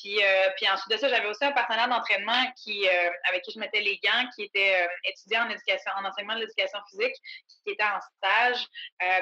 Puis, 0.00 0.22
euh, 0.22 0.72
ensuite 0.72 0.90
de 0.90 0.96
ça, 0.98 1.08
j'avais 1.08 1.26
aussi 1.26 1.44
un 1.44 1.52
partenaire 1.52 1.88
d'entraînement 1.88 2.52
qui, 2.62 2.86
euh, 2.86 3.10
avec 3.30 3.42
qui 3.42 3.52
je 3.52 3.58
mettais 3.58 3.80
les 3.80 3.98
gants, 4.04 4.28
qui 4.34 4.44
était 4.44 4.82
euh, 4.82 4.88
étudiant 5.04 5.46
en 5.46 5.50
éducation, 5.50 5.90
en 5.96 6.04
enseignement 6.04 6.34
de 6.34 6.40
l'éducation 6.40 6.78
physique, 6.90 7.14
qui 7.64 7.72
était 7.72 7.84
en 7.84 8.00
stage. 8.18 8.66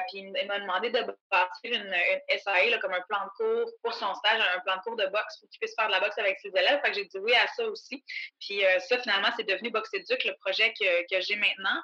puis 0.09 0.19
il 0.19 0.47
m'a 0.47 0.59
demandé 0.59 0.89
de 0.89 0.99
bâtir 1.31 1.71
une, 1.71 1.93
SAE, 2.29 2.77
comme 2.81 2.93
un 2.93 3.01
plan 3.07 3.25
de 3.25 3.29
cours 3.37 3.71
pour 3.81 3.93
son 3.93 4.13
stage, 4.15 4.41
un 4.55 4.59
plan 4.59 4.75
de 4.77 4.81
cours 4.81 4.97
de 4.97 5.05
boxe 5.05 5.39
pour 5.39 5.49
qu'il 5.49 5.59
puisse 5.59 5.75
faire 5.75 5.87
de 5.87 5.93
la 5.93 5.99
boxe 5.99 6.17
avec 6.17 6.37
ses 6.39 6.49
élèves. 6.49 6.81
Fait 6.83 6.89
que 6.89 6.95
j'ai 6.95 7.05
dit 7.05 7.17
oui 7.19 7.33
à 7.33 7.47
ça 7.47 7.65
aussi. 7.65 8.03
Puis 8.39 8.61
ça, 8.79 8.99
finalement, 8.99 9.29
c'est 9.35 9.47
devenu 9.47 9.69
Boxe 9.69 9.93
Éduc, 9.93 10.23
le 10.25 10.35
projet 10.41 10.73
que, 10.79 11.01
que 11.09 11.21
j'ai 11.21 11.35
maintenant. 11.35 11.81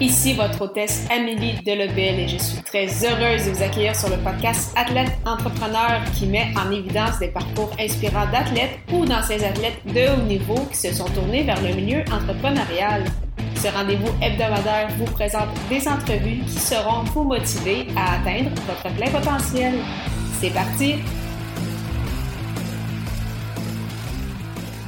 Ici 0.00 0.34
votre 0.34 0.62
hôtesse 0.62 1.08
Amélie 1.10 1.60
Delobel 1.64 2.20
et 2.20 2.28
je 2.28 2.38
suis 2.38 2.62
très 2.62 2.86
heureuse 3.04 3.46
de 3.46 3.50
vous 3.50 3.62
accueillir 3.64 3.96
sur 3.96 4.08
le 4.08 4.22
podcast 4.22 4.72
Athlète 4.76 5.10
Entrepreneur 5.26 6.00
qui 6.16 6.26
met 6.26 6.52
en 6.56 6.70
évidence 6.70 7.18
des 7.18 7.32
parcours 7.32 7.72
inspirants 7.80 8.27
d'athlètes 8.30 8.78
ou 8.92 9.04
d'anciens 9.04 9.42
athlètes 9.42 9.80
de 9.86 10.12
haut 10.12 10.22
niveau 10.22 10.66
qui 10.70 10.76
se 10.76 10.92
sont 10.92 11.08
tournés 11.10 11.44
vers 11.44 11.60
le 11.62 11.74
milieu 11.74 12.00
entrepreneurial. 12.12 13.04
Ce 13.56 13.68
rendez-vous 13.68 14.10
hebdomadaire 14.22 14.88
vous 14.98 15.10
présente 15.12 15.48
des 15.68 15.86
entrevues 15.88 16.42
qui 16.44 16.58
seront 16.58 17.02
vous 17.04 17.24
motiver 17.24 17.88
à 17.96 18.20
atteindre 18.20 18.50
votre 18.66 18.94
plein 18.94 19.10
potentiel. 19.10 19.74
C'est 20.40 20.50
parti! 20.50 20.96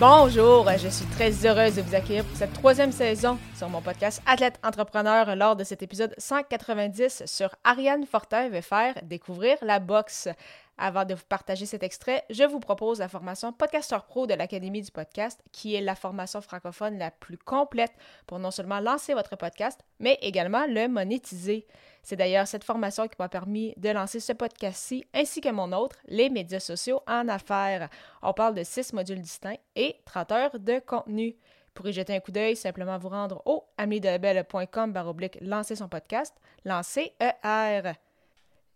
Bonjour, 0.01 0.67
je 0.79 0.89
suis 0.89 1.05
très 1.05 1.31
heureuse 1.45 1.77
de 1.77 1.83
vous 1.83 1.95
accueillir 1.95 2.25
pour 2.25 2.35
cette 2.35 2.55
troisième 2.55 2.91
saison 2.91 3.39
sur 3.55 3.69
mon 3.69 3.83
podcast 3.83 4.23
Athlète 4.25 4.59
Entrepreneur 4.65 5.37
lors 5.37 5.57
de 5.57 5.65
cet 5.65 5.83
épisode 5.83 6.15
190 6.17 7.25
sur 7.27 7.55
Ariane 7.65 8.07
Fortin 8.07 8.49
veut 8.49 8.63
faire 8.63 8.95
découvrir 9.03 9.59
la 9.61 9.79
boxe. 9.79 10.29
Avant 10.83 11.05
de 11.05 11.13
vous 11.13 11.27
partager 11.29 11.67
cet 11.67 11.83
extrait, 11.83 12.25
je 12.31 12.43
vous 12.43 12.59
propose 12.59 13.01
la 13.01 13.09
formation 13.09 13.53
Podcaster 13.53 13.99
Pro 14.09 14.27
de 14.27 14.33
l'Académie 14.33 14.81
du 14.81 14.91
podcast, 14.91 15.39
qui 15.53 15.75
est 15.75 15.83
la 15.83 15.95
formation 15.95 16.41
francophone 16.41 16.97
la 16.97 17.11
plus 17.11 17.37
complète 17.37 17.93
pour 18.27 18.39
non 18.39 18.51
seulement 18.51 18.81
lancer 18.81 19.13
votre 19.13 19.37
podcast, 19.37 19.79
mais 19.99 20.19
également 20.23 20.65
le 20.67 20.89
monétiser. 20.89 21.67
C'est 22.03 22.17
d'ailleurs 22.17 22.49
cette 22.49 22.65
formation 22.65 23.09
qui 23.09 23.17
m'a 23.19 23.29
permis 23.29 23.75
de 23.77 23.91
lancer 23.91 24.21
ce 24.21 24.33
podcast-ci, 24.33 25.05
ainsi 25.13 25.43
que 25.43 25.51
mon 25.51 25.71
autre, 25.73 25.97
les 26.07 26.31
médias 26.31 26.61
sociaux 26.61 27.03
en 27.07 27.29
affaires. 27.29 27.91
On 28.23 28.33
parle 28.33 28.55
de 28.55 28.65
six 28.65 28.95
modules 28.95 29.21
distincts 29.21 29.59
et 29.77 29.97
30 30.07 30.33
heures 30.33 30.59
de 30.59 30.79
contenu. 30.79 31.37
Pour 31.75 31.87
y 31.89 31.93
jeter 31.93 32.17
un 32.17 32.21
coup 32.21 32.33
d'œil, 32.33 32.57
simplement 32.57 32.97
vous 32.97 33.11
rendre 33.11 33.43
au 33.45 33.67
amiedelabel.com 33.77 34.95
baroblique 34.95 35.37
lancer 35.43 35.77
son 35.77 35.91
podcast, 35.91 36.35
lancer 36.65 37.13
ER. 37.21 37.93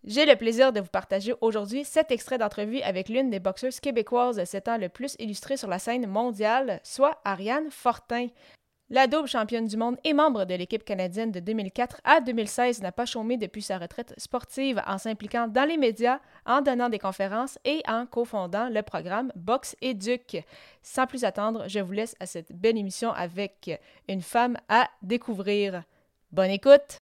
J'ai 0.07 0.27
le 0.27 0.37
plaisir 0.37 0.71
de 0.71 0.81
vous 0.81 0.89
partager 0.89 1.33
aujourd'hui 1.41 1.83
cet 1.87 2.11
extrait 2.11 2.37
d'entrevue 2.37 2.83
avec 2.83 3.09
l'une 3.09 3.31
des 3.31 3.41
boxeuses 3.41 3.81
québécoises 3.81 4.45
s'étant 4.45 4.77
le 4.77 4.91
plus 4.91 5.17
illustrée 5.19 5.57
sur 5.57 5.69
la 5.69 5.79
scène 5.79 6.07
mondiale, 6.07 6.81
soit 6.83 7.23
Ariane 7.25 7.71
Fortin. 7.71 8.29
La 8.91 9.07
double 9.07 9.29
championne 9.29 9.67
du 9.67 9.79
monde 9.79 9.97
et 10.05 10.13
membre 10.13 10.45
de 10.45 10.55
l'équipe 10.55 10.85
canadienne 10.85 11.33
de 11.33 11.41
2004 11.41 12.03
à 12.05 12.21
2016 12.21 12.83
n'a 12.83 12.93
pas 12.93 13.07
chômé 13.07 13.39
depuis 13.39 13.63
sa 13.63 13.79
retraite 13.79 14.13
sportive 14.19 14.83
en 14.87 14.99
s'impliquant 14.99 15.49
dans 15.49 15.67
les 15.67 15.79
médias, 15.79 16.21
en 16.45 16.61
donnant 16.61 16.91
des 16.91 16.99
conférences 16.99 17.59
et 17.65 17.83
en 17.89 18.05
cofondant 18.05 18.69
le 18.69 18.83
programme 18.83 19.33
Box 19.35 19.75
Éduc. 19.81 20.45
Sans 20.83 21.07
plus 21.07 21.25
attendre, 21.25 21.65
je 21.67 21.81
vous 21.81 21.93
laisse 21.93 22.15
à 22.21 22.27
cette 22.27 22.53
belle 22.53 22.77
émission 22.77 23.11
avec 23.11 23.81
une 24.07 24.21
femme 24.21 24.59
à 24.69 24.87
découvrir. 25.01 25.83
Bonne 26.31 26.51
écoute! 26.51 26.99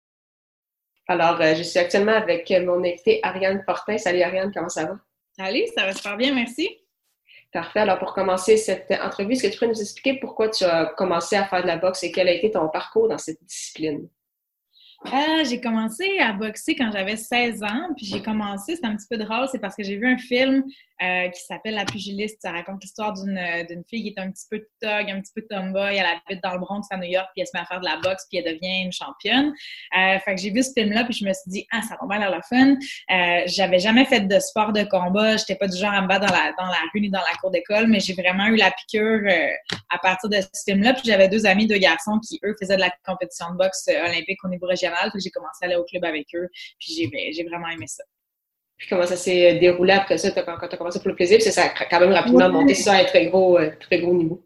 Alors, 1.10 1.42
euh, 1.42 1.56
je 1.56 1.64
suis 1.64 1.80
actuellement 1.80 2.12
avec 2.12 2.52
mon 2.64 2.84
invité 2.84 3.20
Ariane 3.24 3.64
Fortin. 3.66 3.98
Salut 3.98 4.22
Ariane, 4.22 4.52
comment 4.54 4.70
ça 4.70 4.86
va? 4.86 5.00
Salut, 5.36 5.64
ça 5.76 5.86
va 5.86 5.92
super 5.92 6.18
bien, 6.18 6.36
merci. 6.36 6.70
Parfait. 7.52 7.80
Alors, 7.80 7.98
pour 7.98 8.14
commencer 8.14 8.58
cette 8.58 8.92
entrevue, 8.92 9.34
est-ce 9.34 9.42
que 9.42 9.48
tu 9.48 9.58
pourrais 9.58 9.72
nous 9.72 9.82
expliquer 9.82 10.20
pourquoi 10.20 10.50
tu 10.50 10.66
as 10.66 10.86
commencé 10.86 11.36
à 11.36 11.46
faire 11.46 11.64
de 11.64 11.68
la 11.68 11.78
boxe 11.78 12.04
et 12.04 12.12
quel 12.12 12.28
a 12.28 12.32
été 12.32 12.52
ton 12.52 12.70
parcours 12.70 13.10
dans 13.10 13.18
cette 13.18 13.44
discipline? 13.44 14.08
Euh, 15.06 15.46
j'ai 15.46 15.62
commencé 15.62 16.20
à 16.20 16.34
boxer 16.34 16.76
quand 16.76 16.92
j'avais 16.92 17.16
16 17.16 17.64
ans, 17.64 17.88
puis 17.96 18.06
j'ai 18.06 18.22
commencé, 18.22 18.76
c'est 18.76 18.86
un 18.86 18.96
petit 18.96 19.08
peu 19.10 19.18
drôle, 19.18 19.48
c'est 19.50 19.60
parce 19.60 19.76
que 19.76 19.84
j'ai 19.84 19.96
vu 19.96 20.06
un 20.06 20.18
film 20.18 20.64
euh, 21.02 21.30
qui 21.30 21.42
s'appelle 21.42 21.76
La 21.76 21.86
pugiliste. 21.86 22.40
Ça 22.42 22.52
raconte 22.52 22.84
l'histoire 22.84 23.14
d'une, 23.14 23.38
euh, 23.38 23.64
d'une 23.64 23.84
fille 23.90 24.04
qui 24.04 24.10
est 24.10 24.20
un 24.20 24.30
petit 24.30 24.46
peu 24.50 24.60
thug, 24.82 25.10
un 25.10 25.22
petit 25.22 25.32
peu 25.34 25.44
tomboy. 25.50 25.96
Elle 25.96 26.06
habite 26.06 26.44
dans 26.44 26.52
le 26.54 26.60
Bronx 26.60 26.82
à 26.92 26.98
New 26.98 27.10
York, 27.10 27.28
puis 27.34 27.42
elle 27.42 27.48
se 27.48 27.52
met 27.54 27.62
à 27.62 27.66
faire 27.66 27.80
de 27.80 27.86
la 27.86 27.98
boxe, 28.02 28.26
puis 28.30 28.40
elle 28.40 28.54
devient 28.54 28.84
une 28.84 28.92
championne. 28.92 29.54
Euh, 29.98 30.20
fait 30.20 30.36
que 30.36 30.42
j'ai 30.42 30.52
vu 30.52 30.62
ce 30.62 30.72
film-là, 30.74 31.06
puis 31.06 31.14
je 31.14 31.26
me 31.26 31.32
suis 31.32 31.50
dit, 31.50 31.68
ah, 31.72 31.82
ça 31.82 31.98
va 32.02 32.18
bien 32.18 32.30
la 32.30 32.42
fun. 32.42 32.76
Euh, 32.76 33.44
j'avais 33.46 33.80
jamais 33.80 34.04
fait 34.04 34.22
de 34.22 34.40
sport 34.40 34.74
de 34.74 34.84
combat. 34.84 35.38
J'étais 35.38 35.56
pas 35.56 35.70
du 35.70 35.78
genre 35.78 35.94
à 35.94 36.02
me 36.02 36.08
battre 36.08 36.28
dans 36.28 36.34
la, 36.34 36.52
dans 36.58 36.66
la 36.66 36.80
rue 36.94 37.00
ni 37.00 37.10
dans 37.10 37.20
la 37.20 37.38
cour 37.40 37.52
d'école, 37.52 37.88
mais 37.88 38.02
j'ai 38.02 38.14
vraiment 38.14 38.48
eu 38.48 38.58
la 38.58 38.72
piqûre 38.72 39.22
à 39.90 39.98
partir 40.00 40.30
de 40.30 40.38
ce 40.42 40.64
film-là. 40.66 40.94
Puis 40.94 41.04
j'avais 41.06 41.30
deux 41.30 41.46
amis, 41.46 41.66
deux 41.66 41.78
garçons 41.78 42.20
qui, 42.20 42.40
eux, 42.44 42.56
faisaient 42.60 42.76
de 42.76 42.82
la 42.82 42.92
compétition 43.06 43.52
de 43.52 43.58
boxe 43.58 43.88
olympique 43.88 44.44
au 44.44 44.50
niveau 44.50 44.68
régional. 44.68 44.89
Puis 45.12 45.22
j'ai 45.22 45.30
commencé 45.30 45.60
à 45.64 45.66
aller 45.66 45.76
au 45.76 45.84
club 45.84 46.04
avec 46.06 46.28
eux, 46.36 46.48
puis 46.80 46.94
j'ai, 46.94 47.32
j'ai 47.32 47.44
vraiment 47.44 47.70
aimé 47.70 47.88
ça. 47.88 48.04
Puis 48.78 48.88
comment 48.88 49.06
ça 49.06 49.18
s'est 49.18 49.58
euh, 49.58 49.60
déroulé 49.60 49.92
après 49.92 50.18
ça, 50.18 50.32
quand 50.32 50.58
tu 50.58 50.74
as 50.74 50.78
commencé 50.78 51.00
pour 51.00 51.10
le 51.10 51.16
plaisir? 51.16 51.38
Que 51.38 51.52
ça 51.52 51.66
a 51.66 51.86
quand 51.86 52.00
même 52.00 52.14
rapidement 52.14 52.50
monté 52.50 52.74
sur 52.74 52.94
un 52.94 53.04
très 53.04 53.28
gros, 53.28 53.60
euh, 53.60 53.72
très 53.80 54.00
gros 54.00 54.14
niveau. 54.14 54.42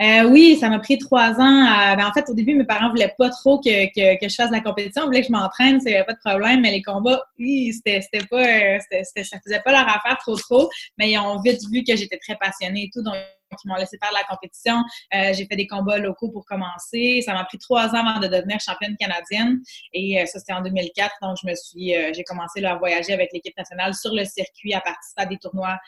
Euh, 0.00 0.24
oui, 0.24 0.56
ça 0.56 0.68
m'a 0.68 0.80
pris 0.80 0.98
trois 0.98 1.30
ans. 1.40 1.64
Ben, 1.96 2.06
en 2.06 2.12
fait, 2.12 2.28
au 2.28 2.34
début, 2.34 2.54
mes 2.54 2.64
parents 2.64 2.90
voulaient 2.90 3.14
pas 3.16 3.30
trop 3.30 3.58
que, 3.58 3.86
que, 3.86 4.20
que 4.20 4.28
je 4.28 4.34
fasse 4.34 4.50
la 4.50 4.60
compétition. 4.60 5.04
Ils 5.04 5.06
voulaient 5.06 5.20
que 5.20 5.28
je 5.28 5.32
m'entraîne, 5.32 5.80
c'est 5.80 6.02
pas 6.04 6.12
de 6.12 6.18
problème. 6.24 6.60
Mais 6.60 6.72
les 6.72 6.82
combats, 6.82 7.22
oui, 7.38 7.72
c'était, 7.72 8.00
pas, 8.28 8.80
c'était, 8.80 9.24
ça 9.24 9.38
faisait 9.44 9.60
pas 9.60 9.70
leur 9.72 9.88
affaire 9.88 10.18
trop 10.18 10.36
trop. 10.36 10.68
Mais 10.98 11.12
ils 11.12 11.18
ont 11.18 11.40
vite 11.40 11.60
vu 11.70 11.84
que 11.84 11.94
j'étais 11.94 12.18
très 12.18 12.36
passionnée 12.36 12.84
et 12.84 12.90
tout. 12.92 13.02
Donc, 13.02 13.14
qui 13.56 13.68
m'ont 13.68 13.76
laissé 13.76 13.98
faire 14.02 14.12
la 14.12 14.24
compétition. 14.24 14.82
Euh, 15.14 15.32
j'ai 15.32 15.46
fait 15.46 15.56
des 15.56 15.66
combats 15.66 15.98
locaux 15.98 16.30
pour 16.30 16.44
commencer. 16.44 17.22
Ça 17.24 17.34
m'a 17.34 17.44
pris 17.44 17.58
trois 17.58 17.88
ans 17.88 18.06
avant 18.06 18.20
de 18.20 18.28
devenir 18.28 18.58
championne 18.60 18.96
canadienne. 18.96 19.60
Et 19.92 20.20
euh, 20.20 20.26
ça, 20.26 20.38
c'était 20.38 20.52
en 20.52 20.62
2004. 20.62 21.14
Donc, 21.22 21.36
je 21.42 21.48
me 21.48 21.54
suis, 21.54 21.96
euh, 21.96 22.12
j'ai 22.14 22.24
commencé 22.24 22.64
à 22.64 22.74
voyager 22.76 23.12
avec 23.12 23.30
l'équipe 23.32 23.56
nationale 23.56 23.94
sur 23.94 24.12
le 24.14 24.24
circuit, 24.24 24.74
à 24.74 24.80
participer 24.80 25.22
à 25.22 25.26
des 25.26 25.38
tournois. 25.38 25.78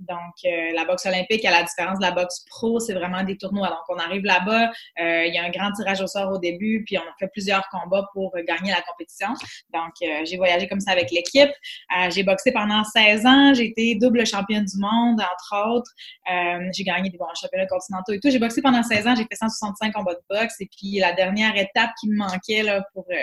donc, 0.00 0.34
la 0.42 0.84
boxe 0.84 1.06
olympique, 1.06 1.44
à 1.44 1.50
la 1.50 1.62
différence 1.62 1.98
de 1.98 2.04
la 2.04 2.12
boxe 2.12 2.44
pro, 2.48 2.80
c'est 2.80 2.94
vraiment 2.94 3.22
des 3.22 3.36
tournois. 3.36 3.68
Donc, 3.68 3.84
on 3.88 3.98
arrive 3.98 4.24
là-bas, 4.24 4.70
il 4.98 5.32
y 5.32 5.38
a 5.38 5.44
un 5.44 5.50
grand 5.50 5.72
tirage 5.72 6.00
au 6.00 6.06
sort 6.06 6.30
au 6.32 6.38
début, 6.38 6.82
puis 6.84 6.98
on 6.98 7.02
fait 7.18 7.28
plusieurs 7.28 7.68
combats 7.70 8.08
pour 8.12 8.34
gagner 8.46 8.70
la 8.70 8.82
compétition. 8.82 9.28
Donc, 9.72 9.92
j'ai 10.24 10.36
voyagé 10.36 10.68
comme 10.68 10.80
ça 10.80 10.92
avec 10.92 11.10
l'équipe. 11.10 11.50
j'ai 12.10 12.22
boxé 12.22 12.52
pendant 12.52 12.84
16 12.84 13.26
ans. 13.26 13.54
J'ai 13.54 13.66
été 13.66 13.94
double 13.94 14.26
championne 14.26 14.64
du 14.64 14.78
monde, 14.78 15.20
entre 15.20 15.68
autres. 15.68 15.90
J'ai 16.72 16.84
gagné 16.84 17.10
des 17.10 17.18
bons 17.18 17.26
championnats 17.40 17.66
continentaux 17.66 18.12
et 18.12 18.20
tout. 18.20 18.30
J'ai 18.30 18.38
boxé 18.38 18.62
pendant 18.62 18.82
16 18.82 19.06
ans, 19.06 19.14
j'ai 19.14 19.24
fait 19.24 19.36
165 19.36 19.92
combats 19.92 20.14
de 20.14 20.20
boxe. 20.28 20.54
Et 20.60 20.68
puis 20.76 20.98
la 20.98 21.12
dernière 21.12 21.56
étape 21.56 21.90
qui 22.00 22.08
me 22.08 22.16
manquait 22.16 22.62
là, 22.62 22.84
pour, 22.92 23.06
euh, 23.10 23.16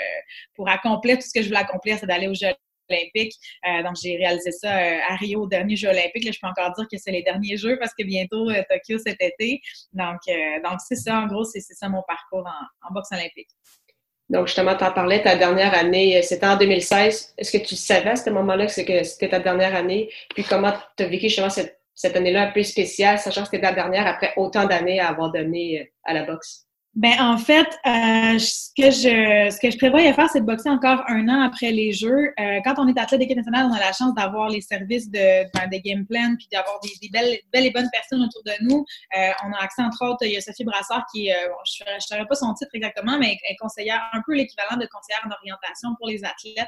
pour 0.56 0.70
accomplir 0.70 1.18
tout 1.18 1.26
ce 1.26 1.34
que 1.34 1.42
je 1.42 1.48
voulais 1.48 1.60
accomplir, 1.60 1.98
c'est 2.00 2.08
d'aller 2.08 2.28
aux 2.28 2.34
Jeux 2.34 2.54
olympiques. 2.90 3.34
Euh, 3.68 3.84
donc, 3.84 3.96
j'ai 4.02 4.16
réalisé 4.16 4.52
ça 4.52 4.72
à 4.72 5.16
Rio, 5.16 5.44
au 5.44 5.48
dernier 5.48 5.76
Jeux 5.76 5.90
olympiques. 5.90 6.24
Là, 6.24 6.32
je 6.32 6.40
peux 6.40 6.48
encore 6.48 6.74
dire 6.74 6.86
que 6.92 6.98
c'est 6.98 7.12
les 7.12 7.24
derniers 7.24 7.58
Jeux 7.58 7.78
parce 7.80 7.94
que 7.98 8.04
bientôt, 8.04 8.50
Tokyo 8.70 8.98
cet 8.98 9.22
été. 9.22 9.62
Donc, 9.94 10.20
c'est 10.88 10.96
ça, 10.96 11.20
en 11.20 11.28
gros, 11.28 11.44
c'est 11.44 11.60
ça 11.60 11.90
mon 11.90 12.04
parcours 12.08 12.48
en, 12.48 12.94
boxe 12.94 13.12
olympique. 13.12 13.50
Donc, 14.30 14.48
justement, 14.48 14.76
tu 14.76 14.84
en 14.84 14.92
parlais, 14.92 15.22
ta 15.22 15.36
dernière 15.36 15.74
année, 15.74 16.22
c'était 16.22 16.48
en 16.48 16.58
2016. 16.58 17.36
Est-ce 17.38 17.58
que 17.58 17.66
tu 17.66 17.76
savais 17.76 18.12
à 18.12 18.16
ce 18.16 18.30
moment-là 18.30 18.68
que 18.68 18.72
c'était 18.72 19.30
ta 19.30 19.40
dernière 19.40 19.76
année? 19.76 20.10
Puis 20.34 20.44
comment 20.44 20.74
tu 20.98 21.04
as 21.04 21.08
vécu 21.08 21.28
justement 21.30 21.50
cette 21.50 21.77
cette 21.98 22.16
année-là 22.16 22.50
un 22.50 22.52
peu 22.52 22.62
spéciale, 22.62 23.18
sachant 23.18 23.42
que 23.42 23.50
c'était 23.50 23.64
la 23.64 23.74
dernière 23.74 24.06
après 24.06 24.32
autant 24.38 24.66
d'années 24.68 25.00
à 25.00 25.10
avoir 25.10 25.32
donné 25.32 25.82
euh, 25.82 25.86
à 26.04 26.14
la 26.14 26.26
boxe? 26.26 26.67
Ben 26.98 27.14
en 27.20 27.38
fait, 27.38 27.68
euh, 27.86 28.40
ce 28.40 28.72
que 28.76 28.90
je 28.90 29.52
ce 29.52 29.60
que 29.60 29.70
je 29.70 29.78
prévoyais 29.78 30.12
faire, 30.14 30.28
c'est 30.32 30.40
de 30.40 30.46
boxer 30.48 30.68
encore 30.72 31.04
un 31.08 31.30
an 31.30 31.42
après 31.42 31.70
les 31.70 31.94
Jeux. 31.94 32.34
Euh, 32.40 32.60
quand 32.66 32.74
on 32.80 32.88
est 32.88 32.98
athlète 32.98 33.20
d'équipe 33.20 33.38
nationale, 33.38 33.68
on 33.70 33.76
a 33.76 33.80
la 33.80 33.94
chance 33.94 34.16
d'avoir 34.16 34.50
les 34.50 34.62
services 34.62 35.08
de, 35.12 35.44
ben, 35.54 35.70
des 35.70 35.80
game 35.80 36.08
plans 36.08 36.34
puis 36.36 36.48
d'avoir 36.52 36.80
des, 36.80 36.90
des, 37.00 37.10
belles, 37.10 37.38
belles 37.54 37.68
et 37.68 37.70
bonnes 37.70 37.90
personnes 37.94 38.24
autour 38.24 38.42
de 38.44 38.54
nous. 38.62 38.84
Euh, 39.16 39.30
on 39.46 39.54
a 39.54 39.60
accès 39.62 39.84
entre 39.84 40.04
autres, 40.08 40.26
il 40.26 40.32
y 40.32 40.38
a 40.38 40.42
Sophie 40.42 40.64
Brassard 40.64 41.06
qui, 41.14 41.32
euh, 41.32 41.36
je 41.66 41.84
ne 41.84 42.00
saurais 42.00 42.26
pas 42.26 42.34
son 42.34 42.52
titre 42.56 42.72
exactement, 42.74 43.20
mais 43.20 43.38
est 43.48 43.56
conseillère, 43.58 44.02
un 44.14 44.24
peu 44.26 44.34
l'équivalent 44.34 44.78
de 44.78 44.88
conseillère 44.92 45.22
en 45.28 45.32
orientation 45.32 45.90
pour 46.00 46.08
les 46.08 46.26
athlètes. 46.26 46.66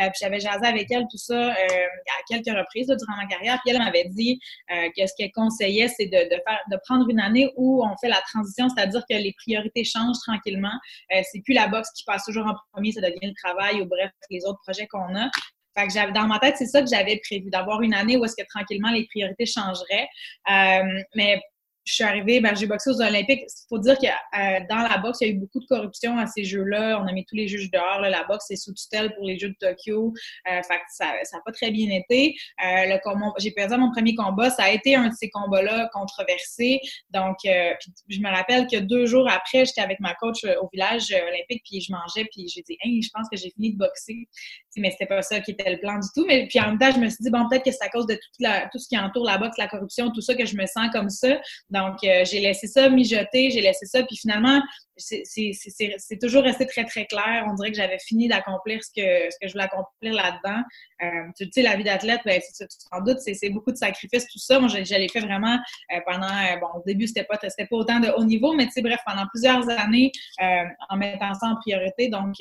Euh, 0.00 0.10
puis 0.10 0.20
j'avais 0.20 0.38
jasé 0.38 0.64
avec 0.64 0.92
elle 0.92 1.08
tout 1.10 1.18
ça 1.18 1.50
à 1.50 2.22
quelques 2.28 2.56
reprises 2.56 2.86
durant 2.86 3.16
ma 3.16 3.26
carrière. 3.26 3.58
Puis 3.64 3.74
elle 3.74 3.82
m'avait 3.82 4.06
dit 4.10 4.38
que 4.68 5.06
ce 5.08 5.12
qu'elle 5.18 5.32
conseillait, 5.32 5.88
c'est 5.88 6.06
de, 6.06 6.28
de 6.32 6.40
faire 6.46 6.60
de 6.70 6.76
prendre 6.86 7.08
une 7.08 7.18
année 7.18 7.50
où 7.56 7.84
on 7.84 7.96
fait 7.96 8.08
la 8.08 8.20
transition, 8.32 8.68
c'est-à-dire 8.68 9.02
que 9.10 9.16
les 9.16 9.32
priorités 9.32 9.71
change 9.84 10.16
tranquillement. 10.26 10.78
Euh, 11.14 11.20
c'est 11.30 11.40
plus 11.42 11.54
la 11.54 11.68
boxe 11.68 11.90
qui 11.96 12.04
passe 12.04 12.24
toujours 12.24 12.46
en 12.46 12.54
premier, 12.72 12.92
ça 12.92 13.00
devient 13.00 13.18
le 13.22 13.34
travail 13.42 13.80
ou 13.80 13.86
bref, 13.86 14.10
les 14.30 14.44
autres 14.44 14.60
projets 14.64 14.86
qu'on 14.86 15.14
a. 15.16 15.30
Fait 15.76 15.86
que 15.86 16.12
dans 16.12 16.26
ma 16.26 16.38
tête, 16.38 16.56
c'est 16.58 16.66
ça 16.66 16.82
que 16.82 16.88
j'avais 16.88 17.20
prévu, 17.24 17.48
d'avoir 17.48 17.80
une 17.80 17.94
année 17.94 18.16
où 18.16 18.24
est-ce 18.24 18.36
que 18.36 18.46
tranquillement 18.46 18.90
les 18.90 19.06
priorités 19.06 19.46
changeraient. 19.46 20.06
Euh, 20.50 21.02
mais 21.14 21.40
je 21.84 21.94
suis 21.94 22.04
arrivée, 22.04 22.40
ben, 22.40 22.54
j'ai 22.54 22.66
boxé 22.66 22.90
aux 22.90 23.00
Olympiques. 23.00 23.42
Il 23.42 23.66
faut 23.68 23.78
dire 23.78 23.98
que 23.98 24.06
euh, 24.06 24.60
dans 24.70 24.88
la 24.88 24.98
boxe, 24.98 25.18
il 25.20 25.26
y 25.26 25.30
a 25.30 25.32
eu 25.34 25.38
beaucoup 25.38 25.58
de 25.58 25.66
corruption 25.66 26.16
à 26.16 26.26
ces 26.26 26.44
jeux-là. 26.44 27.00
On 27.02 27.08
a 27.08 27.12
mis 27.12 27.24
tous 27.24 27.34
les 27.34 27.48
juges 27.48 27.70
dehors. 27.70 28.00
La 28.00 28.24
boxe 28.24 28.50
est 28.50 28.56
sous 28.56 28.72
tutelle 28.72 29.14
pour 29.16 29.26
les 29.26 29.38
Jeux 29.38 29.48
de 29.48 29.56
Tokyo. 29.58 30.12
Euh, 30.48 30.62
fait 30.62 30.80
ça 30.88 31.06
n'a 31.06 31.40
pas 31.44 31.52
très 31.52 31.70
bien 31.70 31.90
été. 31.90 32.36
Euh, 32.64 32.98
j'ai 33.38 33.50
perdu 33.50 33.76
mon 33.76 33.90
premier 33.90 34.14
combat. 34.14 34.50
Ça 34.50 34.64
a 34.64 34.70
été 34.70 34.94
un 34.94 35.08
de 35.08 35.14
ces 35.14 35.28
combats-là 35.30 35.90
controversés. 35.92 36.80
Donc, 37.10 37.36
euh, 37.46 37.72
je 38.08 38.20
me 38.20 38.30
rappelle 38.30 38.66
que 38.68 38.78
deux 38.78 39.06
jours 39.06 39.28
après, 39.28 39.64
j'étais 39.64 39.80
avec 39.80 39.98
ma 39.98 40.14
coach 40.14 40.44
au 40.44 40.68
village 40.72 41.12
olympique, 41.12 41.62
puis 41.64 41.80
je 41.80 41.92
mangeais, 41.92 42.28
puis 42.30 42.46
j'ai 42.48 42.62
dit, 42.62 42.76
hey, 42.82 43.02
je 43.02 43.10
pense 43.12 43.28
que 43.28 43.36
j'ai 43.36 43.50
fini 43.50 43.72
de 43.72 43.78
boxer. 43.78 44.28
Mais 44.76 44.90
c'était 44.90 45.06
pas 45.06 45.20
ça 45.22 45.40
qui 45.40 45.50
était 45.50 45.70
le 45.70 45.78
plan 45.80 45.98
du 45.98 46.08
tout. 46.14 46.24
Mais 46.26 46.46
puis 46.46 46.60
en 46.60 46.68
même 46.68 46.78
temps, 46.78 46.92
je 46.92 46.98
me 46.98 47.08
suis 47.08 47.22
dit, 47.22 47.30
bon, 47.30 47.48
peut-être 47.48 47.64
que 47.64 47.72
c'est 47.72 47.84
à 47.84 47.88
cause 47.88 48.06
de 48.06 48.14
tout 48.14 48.78
ce 48.78 48.88
qui 48.88 48.98
entoure 48.98 49.24
la 49.24 49.38
boxe, 49.38 49.58
la 49.58 49.68
corruption, 49.68 50.10
tout 50.10 50.20
ça, 50.20 50.34
que 50.34 50.46
je 50.46 50.56
me 50.56 50.66
sens 50.66 50.88
comme 50.92 51.10
ça. 51.10 51.38
Donc, 51.72 52.04
euh, 52.04 52.24
j'ai 52.26 52.40
laissé 52.40 52.66
ça 52.66 52.90
mijoter, 52.90 53.50
j'ai 53.50 53.62
laissé 53.62 53.86
ça, 53.86 54.02
puis 54.02 54.16
finalement, 54.16 54.60
c'est 54.98 56.18
toujours 56.20 56.42
resté 56.42 56.66
très, 56.66 56.84
très 56.84 57.06
clair. 57.06 57.46
On 57.48 57.54
dirait 57.54 57.70
que 57.70 57.78
j'avais 57.78 57.98
fini 57.98 58.28
d'accomplir 58.28 58.84
ce 58.84 58.90
que, 58.94 59.46
je 59.46 59.52
voulais 59.52 59.64
accomplir 59.64 60.12
là-dedans. 60.12 60.62
Euh, 61.02 61.30
tu 61.34 61.48
sais, 61.50 61.62
la 61.62 61.74
vie 61.76 61.82
d'athlète, 61.82 62.20
ben, 62.26 62.40
tu 62.40 62.66
t'en 62.90 63.00
doutes, 63.00 63.20
c'est 63.20 63.48
beaucoup 63.48 63.72
de 63.72 63.78
sacrifices, 63.78 64.26
tout 64.28 64.38
ça. 64.38 64.60
Moi, 64.60 64.68
je, 64.68 64.94
l'ai 64.94 65.08
fait 65.08 65.20
vraiment 65.20 65.58
euh, 65.92 66.00
pendant, 66.06 66.28
bon, 66.60 66.80
au 66.80 66.82
début, 66.86 67.06
c'était 67.06 67.24
pas, 67.24 67.38
pas 67.38 67.48
autant 67.70 68.00
de 68.00 68.08
haut 68.10 68.24
niveau, 68.24 68.52
mais 68.52 68.66
tu 68.66 68.72
sais, 68.72 68.82
bref, 68.82 69.00
pendant 69.06 69.26
plusieurs 69.28 69.66
années, 69.70 70.12
en 70.38 70.96
mettant 70.98 71.32
ça 71.32 71.46
en 71.46 71.56
priorité. 71.56 72.08
Donc, 72.08 72.34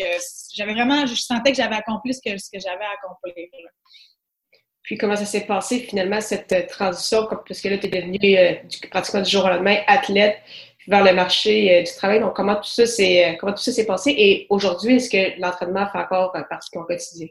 j'avais 0.54 0.74
vraiment, 0.74 1.06
je 1.06 1.16
sentais 1.16 1.52
que 1.52 1.58
j'avais 1.58 1.76
accompli 1.76 2.14
ce 2.14 2.22
que 2.22 2.60
j'avais 2.60 2.84
à 2.84 2.92
accomplir. 3.02 3.48
Puis 4.84 4.98
comment 4.98 5.16
ça 5.16 5.26
s'est 5.26 5.46
passé 5.46 5.80
finalement 5.80 6.22
cette 6.22 6.52
euh, 6.52 6.66
transition, 6.68 7.28
parce 7.28 7.62
que 7.62 7.70
là, 7.70 7.78
tu 7.78 7.88
es 7.88 7.90
devenu 7.90 8.18
euh, 8.38 8.54
pratiquement 8.90 9.22
du 9.22 9.30
jour 9.30 9.46
au 9.46 9.50
lendemain 9.50 9.78
athlète 9.88 10.38
vers 10.88 11.04
le 11.04 11.14
marché 11.14 11.80
euh, 11.80 11.84
du 11.84 11.92
travail. 11.94 12.20
Donc 12.20 12.36
comment 12.36 12.56
tout 12.56 12.64
ça 12.66 12.86
s'est 12.86 13.38
comment 13.40 13.54
tout 13.54 13.62
ça 13.62 13.72
s'est 13.72 13.86
passé? 13.86 14.14
Et 14.18 14.48
aujourd'hui, 14.50 14.96
est-ce 14.96 15.10
que 15.10 15.40
l'entraînement 15.40 15.88
fait 15.92 16.00
encore 16.00 16.32
partie 16.50 16.70
de 16.72 16.80
ton 16.80 16.86
quotidien? 16.86 17.28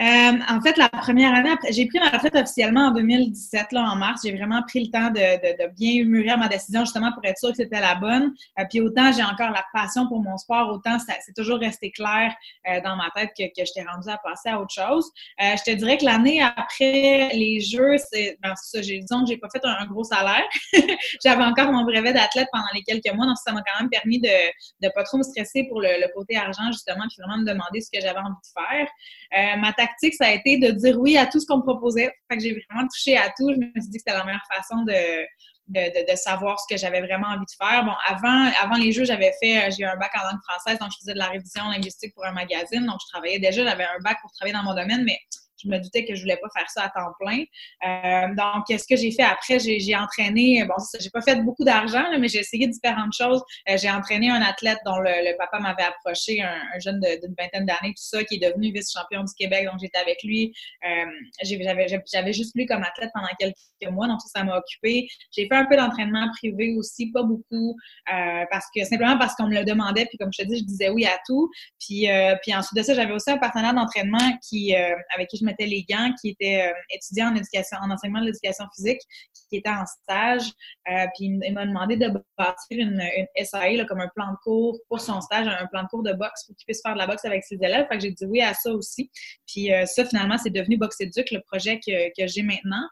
Euh, 0.00 0.38
en 0.48 0.60
fait, 0.60 0.76
la 0.76 0.90
première 0.90 1.34
année, 1.34 1.54
j'ai 1.70 1.86
pris 1.86 1.98
ma 1.98 2.10
retraite 2.10 2.34
officiellement 2.34 2.88
en 2.88 2.90
2017, 2.90 3.72
là, 3.72 3.82
en 3.90 3.96
mars. 3.96 4.20
J'ai 4.24 4.36
vraiment 4.36 4.62
pris 4.62 4.84
le 4.84 4.90
temps 4.90 5.10
de, 5.10 5.74
bien 5.74 6.04
mûrir 6.04 6.36
ma 6.36 6.48
décision 6.48 6.80
justement 6.80 7.12
pour 7.12 7.24
être 7.24 7.38
sûre 7.38 7.50
que 7.50 7.56
c'était 7.56 7.80
la 7.80 7.94
bonne. 7.94 8.34
Euh, 8.58 8.64
puis 8.68 8.80
autant 8.80 9.10
j'ai 9.12 9.22
encore 9.22 9.50
la 9.50 9.64
passion 9.72 10.06
pour 10.06 10.20
mon 10.20 10.36
sport, 10.36 10.70
autant 10.70 10.98
c'est 10.98 11.32
toujours 11.34 11.58
resté 11.58 11.90
clair 11.90 12.34
euh, 12.68 12.80
dans 12.82 12.96
ma 12.96 13.10
tête 13.14 13.30
que, 13.36 13.44
que 13.44 13.64
j'étais 13.64 13.84
rendue 13.88 14.08
à 14.08 14.18
passer 14.18 14.50
à 14.50 14.60
autre 14.60 14.72
chose. 14.72 15.10
je 15.38 15.62
te 15.62 15.74
dirais 15.74 15.96
que 15.96 16.04
l'année 16.04 16.42
après 16.42 17.30
les 17.32 17.60
Jeux, 17.60 17.96
c'est 18.10 18.36
ben, 18.42 18.54
ça, 18.56 18.80
disons 18.80 19.22
que 19.22 19.28
j'ai 19.28 19.38
pas 19.38 19.48
fait 19.50 19.64
un, 19.64 19.86
gros 19.86 20.04
salaire. 20.04 20.44
J'avais 21.24 21.44
encore 21.44 21.72
mon 21.72 21.84
brevet 21.84 22.12
d'athlète 22.12 22.48
pendant 22.52 22.68
les 22.74 22.82
quelques 22.82 23.14
mois, 23.14 23.26
donc 23.26 23.36
ça 23.38 23.52
m'a 23.52 23.62
quand 23.62 23.80
même 23.80 23.90
permis 23.90 24.20
de 24.20 24.28
ne 24.82 24.88
pas 24.90 25.04
trop 25.04 25.18
me 25.18 25.22
stresser 25.22 25.64
pour 25.68 25.80
le, 25.80 26.06
côté 26.14 26.36
argent 26.36 26.70
justement, 26.70 27.04
puis 27.08 27.16
vraiment 27.18 27.38
me 27.38 27.46
demander 27.46 27.80
ce 27.80 27.90
que 27.90 28.00
j'avais 28.00 28.18
envie 28.18 28.30
de 28.30 28.62
faire. 28.62 28.88
Tactique, 29.86 30.14
ça 30.14 30.26
a 30.26 30.30
été 30.30 30.58
de 30.58 30.70
dire 30.70 30.98
oui 30.98 31.16
à 31.16 31.26
tout 31.26 31.40
ce 31.40 31.46
qu'on 31.46 31.58
me 31.58 31.62
proposait. 31.62 32.12
Que 32.30 32.38
j'ai 32.38 32.52
vraiment 32.68 32.86
touché 32.88 33.16
à 33.16 33.28
tout. 33.28 33.52
Je 33.52 33.58
me 33.58 33.80
suis 33.80 33.90
dit 33.90 33.98
que 33.98 34.04
c'était 34.06 34.16
la 34.16 34.24
meilleure 34.24 34.46
façon 34.54 34.82
de, 34.82 35.24
de, 35.68 36.10
de, 36.12 36.16
savoir 36.16 36.58
ce 36.60 36.74
que 36.74 36.78
j'avais 36.78 37.00
vraiment 37.00 37.28
envie 37.28 37.44
de 37.44 37.64
faire. 37.64 37.84
Bon, 37.84 37.94
avant, 38.06 38.50
avant 38.62 38.76
les 38.76 38.92
jeux, 38.92 39.04
j'avais 39.04 39.32
fait, 39.42 39.70
j'ai 39.70 39.82
eu 39.82 39.86
un 39.86 39.96
bac 39.96 40.12
en 40.14 40.24
langue 40.30 40.42
française, 40.48 40.78
donc 40.78 40.90
je 40.92 40.98
faisais 40.98 41.14
de 41.14 41.18
la 41.18 41.26
révision 41.26 41.64
linguistique 41.68 42.14
pour 42.14 42.24
un 42.24 42.32
magazine. 42.32 42.86
Donc, 42.86 42.98
je 43.04 43.08
travaillais 43.12 43.38
déjà, 43.38 43.64
j'avais 43.64 43.84
un 43.84 43.98
bac 44.02 44.18
pour 44.20 44.30
travailler 44.32 44.54
dans 44.54 44.62
mon 44.62 44.74
domaine, 44.74 45.04
mais 45.04 45.18
je 45.62 45.68
me 45.68 45.78
doutais 45.78 46.04
que 46.04 46.14
je 46.14 46.20
voulais 46.22 46.36
pas 46.36 46.48
faire 46.56 46.70
ça 46.70 46.84
à 46.84 46.88
temps 46.88 47.12
plein. 47.18 47.44
Euh, 47.86 48.34
donc, 48.34 48.66
qu'est-ce 48.66 48.86
que 48.86 48.96
j'ai 48.96 49.10
fait 49.10 49.22
après? 49.22 49.58
J'ai 49.58 49.96
entraîné, 49.96 50.64
bon, 50.64 50.74
j'ai 50.98 51.10
pas 51.10 51.22
fait 51.22 51.36
beaucoup 51.42 51.64
d'argent, 51.64 52.04
mais 52.18 52.28
j'ai 52.28 52.40
essayé 52.40 52.66
différentes 52.66 53.14
choses. 53.16 53.42
Euh, 53.68 53.76
j'ai 53.76 53.90
entraîné 53.90 54.30
un 54.30 54.42
athlète 54.42 54.78
dont 54.84 54.98
le, 54.98 55.36
papa 55.38 55.58
m'avait 55.60 55.82
approché, 55.82 56.42
un, 56.42 56.78
jeune 56.78 57.00
d'une 57.00 57.34
vingtaine 57.38 57.66
d'années, 57.66 57.94
tout 57.94 58.02
ça, 58.02 58.24
qui 58.24 58.36
est 58.36 58.48
devenu 58.48 58.72
vice-champion 58.72 59.22
du 59.22 59.32
Québec. 59.34 59.66
Donc, 59.66 59.80
j'étais 59.80 59.98
avec 59.98 60.22
lui. 60.22 60.52
Euh, 60.84 61.04
J'avais 62.12 62.32
juste 62.32 62.54
lui 62.54 62.66
comme 62.66 62.82
athlète 62.82 63.10
pendant 63.14 63.28
quelques 63.38 63.92
mois, 63.92 64.06
donc 64.08 64.20
ça, 64.20 64.40
ça 64.40 64.44
m'a 64.44 64.56
occupé. 64.56 65.08
J'ai 65.32 65.46
fait 65.46 65.54
un 65.54 65.66
peu 65.66 65.76
d'entraînement 65.76 66.28
privé 66.36 66.74
aussi, 66.76 67.10
pas 67.12 67.22
beaucoup, 67.22 67.76
euh, 68.12 68.44
parce 68.50 68.66
que 68.74 68.84
simplement 68.84 69.18
parce 69.18 69.34
qu'on 69.34 69.48
me 69.48 69.54
le 69.54 69.64
demandait, 69.64 70.06
puis 70.06 70.18
comme 70.18 70.32
je 70.32 70.42
te 70.42 70.48
dis, 70.48 70.58
je 70.58 70.64
disais 70.64 70.90
oui 70.90 71.06
à 71.06 71.18
tout. 71.26 71.50
Puis, 71.80 72.08
puis 72.42 72.54
ensuite 72.54 72.76
de 72.76 72.82
ça, 72.82 72.94
j'avais 72.94 73.12
aussi 73.12 73.30
un 73.30 73.38
partenaire 73.38 73.74
d'entraînement 73.74 74.38
qui, 74.48 74.74
avec 74.74 75.28
qui 75.28 75.38
je 75.38 75.45
mettais 75.46 75.66
les 75.66 75.84
gants, 75.88 76.12
qui 76.20 76.30
était 76.30 76.68
euh, 76.68 76.72
étudiant 76.90 77.32
en 77.32 77.36
éducation, 77.36 77.78
en 77.82 77.90
enseignement 77.90 78.20
de 78.20 78.26
l'éducation 78.26 78.64
physique, 78.74 79.00
qui 79.48 79.56
était 79.56 79.70
en 79.70 79.84
stage. 79.86 80.50
Euh, 80.90 81.06
puis 81.16 81.26
il 81.26 81.52
m'a 81.52 81.66
demandé 81.66 81.96
de 81.96 82.08
bâtir 82.36 82.78
une, 82.78 83.00
une 83.16 83.44
SAE, 83.44 83.84
comme 83.86 84.00
un 84.00 84.10
plan 84.14 84.32
de 84.32 84.36
cours 84.42 84.78
pour 84.88 85.00
son 85.00 85.20
stage, 85.20 85.46
un 85.46 85.66
plan 85.66 85.84
de 85.84 85.88
cours 85.88 86.02
de 86.02 86.12
boxe 86.12 86.44
pour 86.46 86.56
qu'il 86.56 86.64
puisse 86.66 86.82
faire 86.82 86.94
de 86.94 86.98
la 86.98 87.06
boxe 87.06 87.24
avec 87.24 87.44
ses 87.44 87.56
élèves. 87.56 87.86
Fait 87.88 87.96
que 87.96 88.02
j'ai 88.02 88.12
dit 88.12 88.24
oui 88.26 88.40
à 88.40 88.54
ça 88.54 88.70
aussi. 88.72 89.10
Puis 89.46 89.72
euh, 89.72 89.86
ça, 89.86 90.04
finalement, 90.04 90.38
c'est 90.38 90.50
devenu 90.50 90.76
Boxe 90.76 91.00
Éduc, 91.00 91.30
le 91.30 91.40
projet 91.40 91.78
que, 91.78 92.08
que 92.18 92.26
j'ai 92.26 92.42
maintenant. 92.42 92.86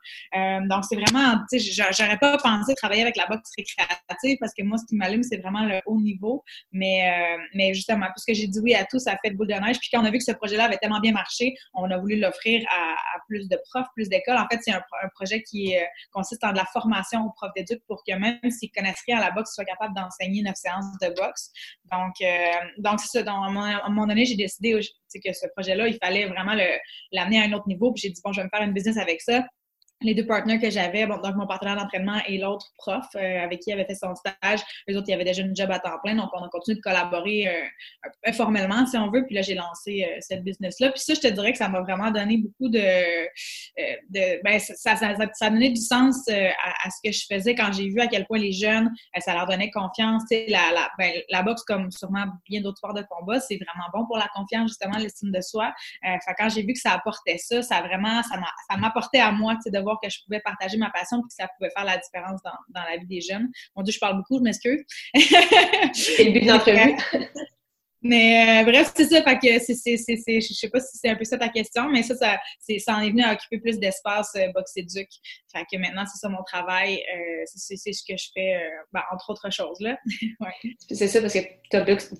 donc 0.68 0.84
c'est 0.88 0.96
vraiment, 0.96 1.38
tu 1.50 1.58
sais, 1.58 1.92
j'aurais 1.92 2.18
pas 2.18 2.36
pensé 2.38 2.74
travailler 2.74 3.02
avec 3.02 3.16
la 3.16 3.26
boxe 3.26 3.50
récréative 3.56 4.38
parce 4.40 4.52
que 4.54 4.62
moi, 4.62 4.78
ce 4.78 4.84
qui 4.86 4.96
m'allume, 4.96 5.22
c'est 5.22 5.38
vraiment 5.38 5.64
le 5.64 5.80
haut 5.86 6.00
niveau. 6.00 6.42
Mais, 6.72 7.36
mais 7.54 7.74
justement, 7.74 8.06
puisque 8.14 8.38
j'ai 8.38 8.46
dit 8.46 8.58
oui 8.60 8.74
à 8.74 8.84
tout, 8.84 8.98
ça 8.98 9.12
a 9.12 9.18
fait 9.22 9.30
de 9.30 9.36
boule 9.36 9.48
de 9.48 9.54
neige. 9.54 9.78
Puis 9.78 9.88
quand 9.92 10.00
on 10.00 10.04
a 10.04 10.10
vu 10.10 10.18
que 10.18 10.24
ce 10.24 10.32
projet-là 10.32 10.64
avait 10.64 10.78
tellement 10.78 11.00
bien 11.00 11.12
marché, 11.12 11.54
on 11.74 11.90
a 11.90 11.98
voulu 11.98 12.18
l'offrir 12.18 12.43
à, 12.68 12.96
plus 13.28 13.48
de 13.48 13.58
profs, 13.70 13.86
plus 13.94 14.08
d'écoles. 14.08 14.36
En 14.36 14.46
fait, 14.50 14.60
c'est 14.62 14.72
un, 14.72 14.82
projet 15.14 15.42
qui 15.42 15.76
euh, 15.76 15.80
consiste 16.12 16.44
en 16.44 16.52
de 16.52 16.56
la 16.56 16.64
formation 16.66 17.24
aux 17.24 17.30
profs 17.30 17.52
d'éduc 17.54 17.82
pour 17.86 18.02
que 18.06 18.14
même 18.14 18.38
s'ils 18.50 18.70
connaissent 18.70 19.02
rien 19.06 19.18
à 19.18 19.20
la 19.20 19.30
boxe, 19.30 19.50
ils 19.52 19.54
soient 19.54 19.64
capables 19.64 19.94
d'enseigner 19.94 20.42
neuf 20.42 20.56
séances 20.56 20.86
de 21.00 21.08
boxe. 21.14 21.50
Donc, 21.90 22.14
euh, 22.20 22.68
donc 22.78 23.00
c'est 23.00 23.22
ça. 23.22 23.30
à, 23.30 23.34
un 23.34 23.88
moment 23.88 24.06
donné, 24.06 24.24
j'ai 24.24 24.36
décidé 24.36 24.72
que 24.72 25.32
ce 25.32 25.46
projet-là, 25.56 25.88
il 25.88 25.98
fallait 26.02 26.26
vraiment 26.26 26.54
l'amener 27.12 27.40
à 27.40 27.44
un 27.44 27.52
autre 27.52 27.68
niveau. 27.68 27.92
Puis 27.92 28.02
j'ai 28.02 28.10
dit, 28.10 28.20
bon, 28.24 28.32
je 28.32 28.40
vais 28.40 28.44
me 28.44 28.50
faire 28.50 28.62
une 28.62 28.72
business 28.72 28.96
avec 28.96 29.20
ça 29.20 29.44
les 30.04 30.14
deux 30.14 30.26
partenaires 30.26 30.60
que 30.60 30.70
j'avais, 30.70 31.06
donc 31.06 31.34
mon 31.36 31.46
partenaire 31.46 31.76
d'entraînement 31.76 32.18
et 32.26 32.38
l'autre 32.38 32.72
prof 32.78 33.04
euh, 33.14 33.42
avec 33.42 33.60
qui 33.60 33.70
il 33.70 33.72
avait 33.74 33.84
fait 33.84 33.94
son 33.94 34.14
stage, 34.14 34.60
les 34.86 34.96
autres, 34.96 35.06
il 35.08 35.12
y 35.12 35.14
avait 35.14 35.24
déjà 35.24 35.42
une 35.42 35.54
job 35.54 35.70
à 35.70 35.78
temps 35.78 35.98
plein, 36.02 36.14
donc 36.14 36.30
on 36.32 36.42
a 36.42 36.48
continué 36.48 36.76
de 36.76 36.82
collaborer 36.82 37.48
euh, 37.48 38.08
informellement, 38.26 38.86
si 38.86 38.96
on 38.96 39.10
veut, 39.10 39.24
puis 39.26 39.34
là, 39.34 39.42
j'ai 39.42 39.54
lancé 39.54 40.04
euh, 40.04 40.16
cette 40.20 40.44
business-là. 40.44 40.90
Puis 40.90 41.00
ça, 41.00 41.14
je 41.14 41.20
te 41.20 41.28
dirais 41.28 41.52
que 41.52 41.58
ça 41.58 41.68
m'a 41.68 41.80
vraiment 41.80 42.10
donné 42.10 42.38
beaucoup 42.38 42.68
de... 42.68 42.78
de 42.78 44.42
ben, 44.42 44.58
ça, 44.58 44.74
ça, 44.74 44.96
ça, 44.96 45.14
ça, 45.32 45.46
a 45.46 45.50
donné 45.50 45.70
du 45.70 45.80
sens 45.80 46.28
à, 46.28 46.90
ce 46.90 47.08
que 47.08 47.12
je 47.12 47.24
faisais 47.30 47.54
quand 47.54 47.72
j'ai 47.72 47.88
vu 47.88 48.00
à 48.00 48.06
quel 48.06 48.26
point 48.26 48.38
les 48.38 48.52
jeunes, 48.52 48.90
ça 49.18 49.34
leur 49.34 49.46
donnait 49.46 49.70
confiance. 49.70 50.22
La, 50.30 50.72
la, 50.72 50.90
ben, 50.98 51.12
la 51.30 51.42
boxe, 51.42 51.62
comme 51.62 51.90
sûrement 51.90 52.24
bien 52.48 52.60
d'autres 52.60 52.78
sports 52.78 52.94
de 52.94 53.04
combat, 53.08 53.40
c'est 53.40 53.56
vraiment 53.56 53.88
bon 53.92 54.06
pour 54.06 54.18
la 54.18 54.28
confiance, 54.34 54.68
justement, 54.68 54.98
l'estime 54.98 55.30
de 55.30 55.40
soi. 55.40 55.72
Quand 56.38 56.48
j'ai 56.48 56.62
vu 56.62 56.72
que 56.72 56.78
ça 56.78 56.92
apportait 56.92 57.38
ça, 57.38 57.62
ça 57.62 57.80
vraiment, 57.80 58.22
ça 58.22 58.76
m'apportait 58.76 59.20
à 59.20 59.32
moi, 59.32 59.56
tu 59.62 59.70
de 59.70 59.78
voir 59.82 59.93
que 60.02 60.10
je 60.10 60.18
pouvais 60.24 60.40
partager 60.40 60.76
ma 60.76 60.90
passion 60.90 61.18
et 61.18 61.22
que 61.22 61.34
ça 61.34 61.48
pouvait 61.56 61.70
faire 61.70 61.84
la 61.84 61.98
différence 61.98 62.40
dans, 62.42 62.58
dans 62.68 62.82
la 62.88 62.96
vie 62.96 63.06
des 63.06 63.20
jeunes. 63.20 63.48
Mon 63.76 63.82
Dieu, 63.82 63.92
je 63.92 63.98
parle 63.98 64.16
beaucoup, 64.16 64.38
je 64.38 64.42
m'excuse. 64.42 64.84
C'est 65.14 66.24
le 66.24 66.32
but 66.32 66.40
de 66.40 66.46
l'entrevue. 66.50 66.96
Mais 68.06 68.60
euh, 68.60 68.70
bref, 68.70 68.92
c'est 68.94 69.06
ça. 69.06 69.22
Fait 69.22 69.38
que 69.38 69.58
c'est, 69.64 69.74
c'est, 69.74 69.96
c'est, 69.96 70.38
je 70.38 70.52
sais 70.52 70.68
pas 70.68 70.78
si 70.78 70.98
c'est 70.98 71.08
un 71.08 71.14
peu 71.14 71.24
ça 71.24 71.38
ta 71.38 71.48
question, 71.48 71.88
mais 71.88 72.02
ça, 72.02 72.14
ça, 72.14 72.38
c'est, 72.60 72.78
ça 72.78 72.96
en 72.96 73.00
est 73.00 73.08
venu 73.08 73.22
à 73.22 73.32
occuper 73.32 73.58
plus 73.58 73.78
d'espace 73.78 74.30
euh, 74.36 74.48
Box 74.54 74.72
Éduc. 74.76 75.08
Fait 75.50 75.64
que 75.72 75.78
maintenant, 75.78 76.04
c'est 76.04 76.18
ça 76.18 76.28
mon 76.28 76.42
travail. 76.42 76.96
Euh, 76.96 77.42
c'est, 77.46 77.76
c'est, 77.76 77.92
ce 77.94 78.02
que 78.06 78.14
je 78.14 78.26
fais, 78.34 78.56
euh, 78.56 78.68
ben, 78.92 79.00
entre 79.10 79.30
autres 79.30 79.50
choses. 79.50 79.80
Là. 79.80 79.96
ouais. 80.40 80.74
C'est 80.90 81.08
ça, 81.08 81.22
parce 81.22 81.32
que 81.32 81.38
tu 81.70 81.76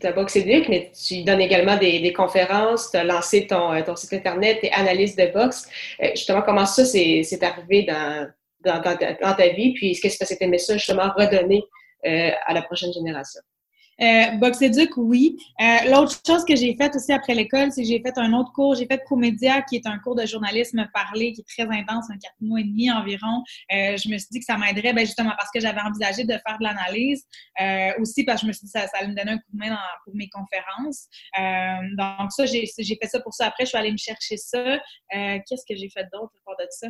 as, 0.06 0.12
Box 0.12 0.36
Éduc, 0.36 0.70
mais 0.70 0.90
tu 0.92 1.22
donnes 1.22 1.42
également 1.42 1.76
des, 1.76 2.00
des 2.00 2.12
conférences, 2.14 2.90
tu 2.90 2.96
as 2.96 3.04
lancé 3.04 3.46
ton, 3.46 3.80
ton 3.82 3.94
site 3.94 4.14
Internet, 4.14 4.60
tes 4.62 4.72
analyses 4.72 5.16
de 5.16 5.26
boxe. 5.26 5.68
justement, 6.14 6.40
comment 6.40 6.64
ça, 6.64 6.86
c'est, 6.86 7.22
c'est 7.24 7.42
arrivé 7.42 7.82
dans, 7.82 8.26
dans, 8.64 8.80
ta, 8.80 9.48
vie? 9.48 9.74
Puis, 9.74 9.90
est-ce 9.90 10.18
que 10.18 10.24
c'est 10.24 10.40
aimé 10.40 10.56
ça, 10.56 10.78
justement, 10.78 11.12
redonner 11.14 11.62
à 12.04 12.54
la 12.54 12.62
prochaine 12.62 12.92
génération? 12.94 13.42
Euh, 14.00 14.50
oui. 14.96 15.36
Euh, 15.60 15.90
L'autre 15.90 16.20
chose 16.26 16.44
que 16.44 16.56
j'ai 16.56 16.74
faite 16.76 16.94
aussi 16.96 17.12
après 17.12 17.34
l'école, 17.34 17.70
c'est 17.72 17.82
que 17.82 17.88
j'ai 17.88 18.00
fait 18.00 18.16
un 18.18 18.32
autre 18.32 18.52
cours. 18.52 18.74
J'ai 18.74 18.86
fait 18.86 19.02
Promédia, 19.04 19.62
qui 19.62 19.76
est 19.76 19.86
un 19.86 19.98
cours 19.98 20.14
de 20.14 20.26
journalisme 20.26 20.88
parlé, 20.92 21.32
qui 21.32 21.42
est 21.42 21.44
très 21.44 21.76
intense, 21.76 22.10
un 22.10 22.18
quatre 22.18 22.34
mois 22.40 22.60
et 22.60 22.64
demi 22.64 22.90
environ. 22.90 23.42
Euh, 23.72 23.96
je 23.96 24.08
me 24.08 24.18
suis 24.18 24.28
dit 24.30 24.38
que 24.40 24.44
ça 24.44 24.56
m'aiderait, 24.56 24.92
ben, 24.92 25.04
justement 25.04 25.32
parce 25.36 25.50
que 25.52 25.60
j'avais 25.60 25.80
envisagé 25.80 26.24
de 26.24 26.32
faire 26.32 26.58
de 26.58 26.64
l'analyse. 26.64 27.24
Euh, 27.60 27.90
aussi 28.00 28.24
parce 28.24 28.40
que 28.40 28.46
je 28.46 28.48
me 28.48 28.52
suis 28.52 28.66
dit 28.66 28.72
que 28.72 28.80
ça, 28.80 28.86
ça 28.86 28.98
allait 28.98 29.08
me 29.08 29.14
donner 29.14 29.32
un 29.32 29.38
coup 29.38 29.52
de 29.52 29.58
main 29.58 29.70
dans, 29.70 29.76
pour 30.04 30.14
mes 30.14 30.28
conférences. 30.28 31.06
Donc 31.96 32.32
ça, 32.32 32.46
j'ai 32.46 32.66
fait 32.66 33.08
ça 33.08 33.20
pour 33.20 33.34
ça. 33.34 33.46
Après, 33.46 33.64
je 33.64 33.68
suis 33.70 33.78
allée 33.78 33.92
me 33.92 33.96
chercher 33.96 34.36
ça. 34.36 34.78
Qu'est-ce 35.10 35.64
que 35.68 35.76
j'ai 35.76 35.88
fait 35.88 36.06
d'autre 36.12 36.32
à 36.40 36.44
part 36.44 36.56
de 36.58 36.66
ça? 36.70 36.88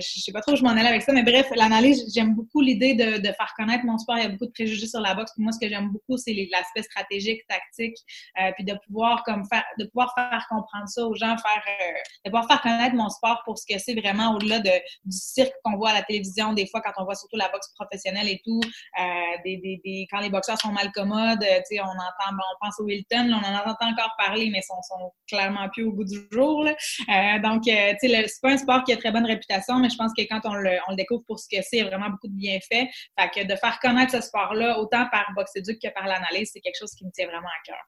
je 0.00 0.20
sais 0.20 0.32
pas 0.32 0.40
trop 0.40 0.52
où 0.52 0.56
je 0.56 0.62
m'en 0.62 0.70
allais 0.70 0.88
avec 0.88 1.02
ça, 1.02 1.12
mais 1.12 1.22
bref, 1.22 1.46
l'analyse, 1.54 2.04
j'aime 2.14 2.34
beaucoup 2.34 2.60
l'idée 2.60 2.94
de, 2.94 3.18
de, 3.18 3.26
faire 3.32 3.52
connaître 3.56 3.84
mon 3.84 3.98
sport. 3.98 4.18
Il 4.18 4.22
y 4.22 4.26
a 4.26 4.28
beaucoup 4.28 4.46
de 4.46 4.52
préjugés 4.52 4.86
sur 4.86 5.00
la 5.00 5.14
boxe. 5.14 5.32
Moi, 5.36 5.52
ce 5.52 5.58
que 5.58 5.68
j'aime 5.68 5.90
beaucoup, 5.90 5.99
beaucoup, 6.00 6.18
c'est 6.18 6.34
l'aspect 6.50 6.82
stratégique, 6.82 7.42
tactique, 7.48 7.96
euh, 8.40 8.50
puis 8.54 8.64
de 8.64 8.74
pouvoir 8.86 9.22
comme 9.24 9.44
faire, 9.50 9.64
de 9.78 9.84
pouvoir 9.86 10.12
faire 10.14 10.46
comprendre 10.48 10.88
ça 10.88 11.04
aux 11.06 11.14
gens, 11.14 11.32
euh, 11.32 11.92
de 12.24 12.30
pouvoir 12.30 12.46
faire 12.46 12.60
connaître 12.62 12.94
mon 12.94 13.08
sport 13.08 13.42
pour 13.44 13.58
ce 13.58 13.64
que 13.66 13.78
c'est 13.78 13.94
vraiment 13.94 14.34
au-delà 14.34 14.60
de, 14.60 14.70
du 15.04 15.16
cirque 15.16 15.52
qu'on 15.64 15.76
voit 15.76 15.90
à 15.90 15.94
la 15.94 16.02
télévision, 16.02 16.52
des 16.52 16.66
fois 16.66 16.80
quand 16.80 16.92
on 16.98 17.04
voit 17.04 17.14
surtout 17.14 17.36
la 17.36 17.48
boxe 17.48 17.72
professionnelle 17.74 18.28
et 18.28 18.40
tout, 18.44 18.60
euh, 19.00 19.02
des, 19.44 19.56
des, 19.58 19.80
des, 19.84 20.06
quand 20.10 20.20
les 20.20 20.30
boxeurs 20.30 20.60
sont 20.60 20.72
mal 20.72 20.90
commodes, 20.92 21.40
tu 21.40 21.76
sais, 21.76 21.80
on 21.80 21.84
entend, 21.84 22.32
bon, 22.32 22.42
on 22.54 22.66
pense 22.66 22.78
au 22.80 22.84
Wilton, 22.84 23.32
on 23.32 23.44
en 23.44 23.70
entend 23.70 23.90
encore 23.90 24.14
parler, 24.18 24.50
mais 24.50 24.62
sont, 24.62 24.80
sont 24.82 25.12
clairement 25.28 25.68
plus 25.70 25.84
au 25.84 25.92
bout 25.92 26.04
du 26.04 26.18
jour. 26.32 26.64
Là. 26.64 27.38
donc, 27.38 27.62
tu 27.62 27.70
sais, 27.70 27.96
c'est 28.00 28.40
pas 28.42 28.50
un 28.50 28.56
sport 28.56 28.84
qui 28.84 28.92
a 28.92 28.96
très 28.96 29.10
bonne 29.10 29.26
réputation, 29.26 29.78
mais 29.78 29.88
je 29.90 29.96
pense 29.96 30.12
que 30.16 30.22
quand 30.22 30.40
on 30.44 30.54
le, 30.54 30.78
découvre 30.96 31.22
pour 31.26 31.38
ce 31.38 31.46
que 31.48 31.62
c'est, 31.62 31.78
il 31.78 31.78
y 31.78 31.82
a 31.82 31.86
vraiment 31.86 32.10
beaucoup 32.10 32.28
de 32.28 32.36
bienfaits. 32.36 32.88
Fait 33.18 33.44
de 33.44 33.56
faire 33.56 33.78
connaître 33.80 34.12
ce 34.12 34.20
sport-là, 34.20 34.78
autant 34.78 35.06
par 35.10 35.26
Boxe 35.34 35.52
que 35.54 35.89
par 35.92 36.06
l'analyse, 36.06 36.50
c'est 36.52 36.60
quelque 36.60 36.78
chose 36.78 36.94
qui 36.94 37.04
me 37.04 37.10
tient 37.10 37.26
vraiment 37.26 37.48
à 37.48 37.62
cœur. 37.64 37.84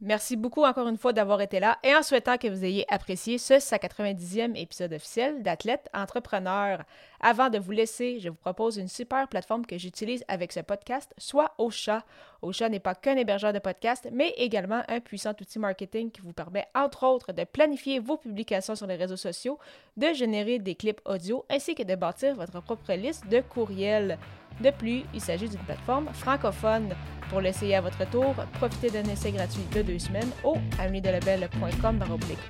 Merci 0.00 0.36
beaucoup 0.36 0.62
encore 0.62 0.86
une 0.86 0.96
fois 0.96 1.12
d'avoir 1.12 1.40
été 1.40 1.58
là 1.58 1.76
et 1.82 1.92
en 1.92 2.04
souhaitant 2.04 2.38
que 2.38 2.46
vous 2.46 2.64
ayez 2.64 2.86
apprécié 2.88 3.36
ce 3.36 3.54
190e 3.54 4.54
épisode 4.54 4.92
officiel 4.92 5.42
d'Athlète 5.42 5.90
Entrepreneur. 5.92 6.84
Avant 7.20 7.50
de 7.50 7.58
vous 7.58 7.72
laisser, 7.72 8.20
je 8.20 8.28
vous 8.28 8.36
propose 8.36 8.76
une 8.76 8.86
super 8.86 9.26
plateforme 9.26 9.66
que 9.66 9.76
j'utilise 9.76 10.24
avec 10.28 10.52
ce 10.52 10.60
podcast, 10.60 11.12
soit 11.18 11.52
Ocha. 11.58 12.04
Ocha 12.42 12.68
n'est 12.68 12.78
pas 12.78 12.94
qu'un 12.94 13.16
hébergeur 13.16 13.52
de 13.52 13.58
podcast, 13.58 14.08
mais 14.12 14.32
également 14.36 14.84
un 14.86 15.00
puissant 15.00 15.32
outil 15.40 15.58
marketing 15.58 16.12
qui 16.12 16.20
vous 16.20 16.32
permet 16.32 16.68
entre 16.76 17.04
autres 17.04 17.32
de 17.32 17.42
planifier 17.42 17.98
vos 17.98 18.18
publications 18.18 18.76
sur 18.76 18.86
les 18.86 18.94
réseaux 18.94 19.16
sociaux, 19.16 19.58
de 19.96 20.12
générer 20.12 20.60
des 20.60 20.76
clips 20.76 21.00
audio 21.06 21.44
ainsi 21.50 21.74
que 21.74 21.82
de 21.82 21.96
bâtir 21.96 22.36
votre 22.36 22.60
propre 22.62 22.92
liste 22.92 23.26
de 23.26 23.40
courriels. 23.40 24.16
De 24.60 24.70
plus, 24.70 25.04
il 25.14 25.20
s'agit 25.20 25.48
d'une 25.48 25.60
plateforme 25.60 26.08
francophone. 26.12 26.90
Pour 27.30 27.40
l'essayer 27.40 27.76
à 27.76 27.80
votre 27.80 28.08
tour, 28.10 28.34
profitez 28.54 28.90
d'un 28.90 29.04
essai 29.10 29.32
gratuit 29.32 29.62
de 29.74 29.82
deux 29.82 29.98
semaines 29.98 30.30
au 30.42 30.56
amiedelabel.com 30.78 32.04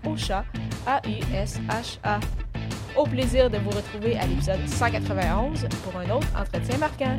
au 0.07 0.17
chat 0.17 0.45
A-U-S-H-A. 0.87 2.21
Au 2.97 3.05
plaisir 3.05 3.51
de 3.51 3.59
vous 3.59 3.71
retrouver 3.71 4.17
à 4.19 4.27
l'épisode 4.27 4.67
191 4.67 5.69
pour 5.85 6.01
un 6.01 6.11
autre 6.11 6.29
entretien 6.37 6.79
marquant. 6.79 7.19